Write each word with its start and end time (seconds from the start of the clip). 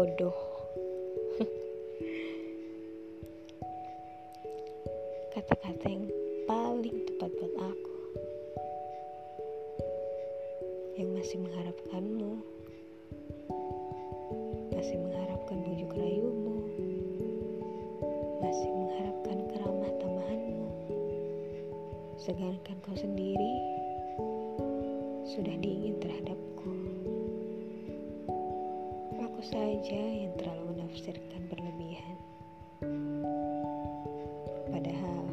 bodoh. 0.00 0.32
Kata-kata 5.36 5.92
yang 5.92 6.08
paling 6.48 7.04
tepat 7.04 7.28
buat 7.36 7.54
aku. 7.60 7.96
Yang 10.96 11.08
masih 11.20 11.36
mengharapkanmu. 11.44 12.32
Masih 14.72 14.96
mengharapkan 15.04 15.68
bujuk 15.68 15.92
rayumu. 15.92 16.64
Masih 18.40 18.72
mengharapkan 18.72 19.38
keramah 19.52 19.92
tamahanmu. 20.00 20.68
Sedangkan 22.16 22.76
kau 22.88 22.96
sendiri 22.96 23.52
sudah 25.28 25.60
dingin 25.60 26.00
terhadapku. 26.00 26.89
Aku 29.40 29.56
saja 29.56 29.96
yang 29.96 30.36
terlalu 30.36 30.76
menafsirkan 30.76 31.48
berlebihan. 31.48 32.16
Padahal 34.68 35.24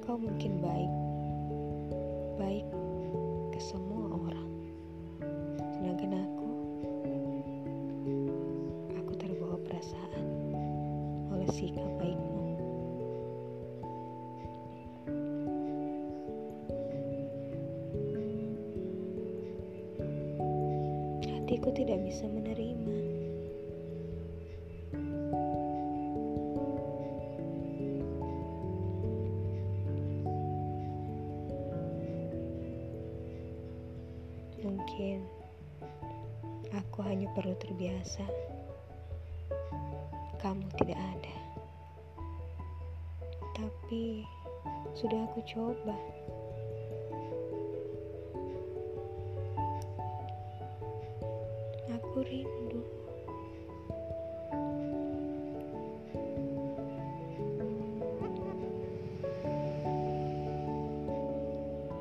kau 0.00 0.16
mungkin 0.16 0.56
baik, 0.64 0.92
baik 2.40 2.64
ke 3.52 3.60
semua 3.60 4.08
orang. 4.08 4.48
Sedangkan 5.76 6.16
aku, 6.16 6.48
aku 8.96 9.12
terbawa 9.20 9.60
perasaan 9.60 10.24
oleh 11.28 11.48
sikap 11.52 11.92
baikmu. 12.00 12.31
Hatiku 21.52 21.68
tidak 21.76 22.00
bisa 22.08 22.24
menerima. 22.32 22.96
Mungkin 34.64 35.28
aku 36.72 37.04
hanya 37.04 37.28
perlu 37.36 37.52
terbiasa. 37.60 38.24
Kamu 40.40 40.72
tidak 40.80 40.96
ada, 40.96 41.36
tapi 43.60 44.24
sudah 44.96 45.20
aku 45.28 45.44
coba. 45.44 46.00
Rindu. 52.22 52.80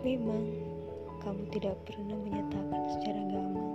Memang 0.00 0.44
kamu 1.20 1.42
tidak 1.52 1.76
pernah 1.84 2.16
menyatakan 2.16 2.82
secara 2.96 3.20
gamblang. 3.28 3.74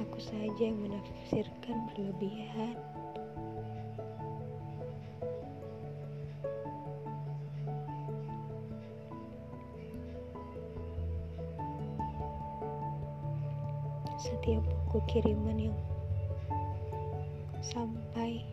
Aku 0.00 0.18
saja 0.18 0.62
yang 0.64 0.80
menafsirkan 0.82 1.76
berlebihan. 1.92 2.99
Setiap 14.20 14.60
buku 14.60 15.00
kiriman 15.08 15.72
yang 15.72 15.78
sampai 17.64 18.44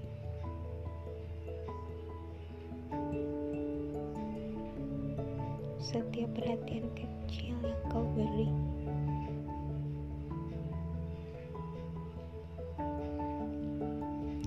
setiap 5.83 6.31
perhatian 6.39 6.88
kecil 6.95 7.59
yang 7.59 7.81
kau 7.91 8.07
beri. 8.16 8.47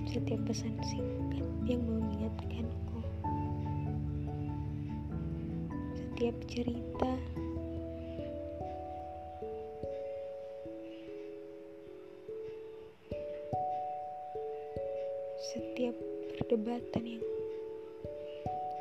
Setiap 0.09 0.41
pesan 0.49 0.73
singkat 0.81 1.45
yang 1.69 1.85
mengingatkanku. 1.85 2.97
Setiap 5.93 6.35
cerita 6.49 7.13
setiap 15.41 15.97
perdebatan 16.37 17.17
yang 17.17 17.25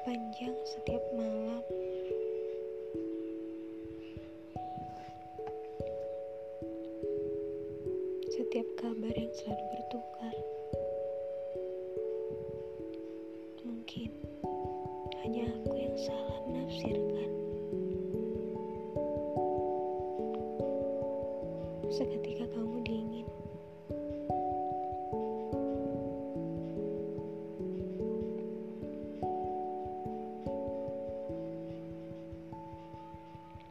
panjang 0.04 0.53
setiap 0.69 1.00
malam 1.16 1.65
setiap 8.28 8.69
kabar 8.76 9.15
yang 9.16 9.32
selalu 9.32 9.65
bertukar 9.72 10.37
mungkin 13.65 14.12
hanya 15.25 15.48
aku 15.48 15.75
yang 15.81 15.97
salah 15.97 16.38
menafsirkan. 16.48 17.31
Seketika 21.91 22.47
kamu 22.53 22.77
dingin 22.84 23.27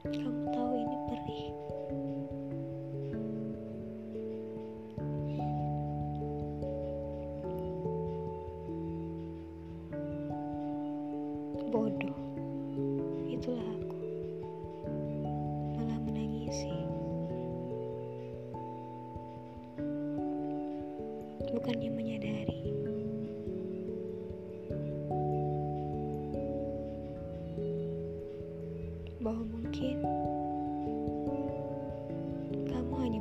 Kamu 0.10 0.44
tahu 0.50 0.74
ini 0.74 0.98
perih. 1.06 1.46
Bodoh. 11.70 12.18
Itulah 13.30 13.70
aku. 13.78 13.98
Malah 15.78 16.00
menangisi. 16.02 16.74
Bukannya 21.54 21.90
menyadari. 21.94 22.39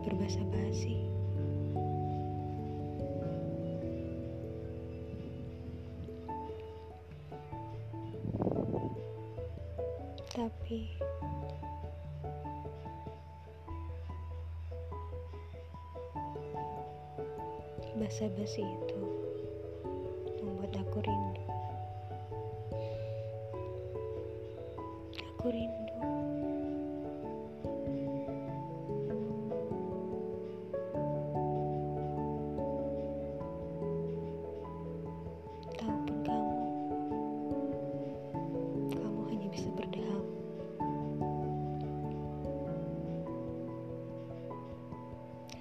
Berbahasa 0.09 0.41
basi. 0.49 0.97
Tapi 10.33 10.89
bahasa 18.01 18.33
basi 18.33 18.65
itu 18.65 19.01
membuat 20.41 20.73
aku 20.73 21.05
rindu. 21.05 21.45
Aku 25.37 25.47
rindu. 25.53 25.88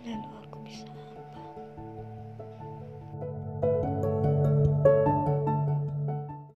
lalu 0.08 0.32
aku 0.40 0.58
bisa 0.64 0.88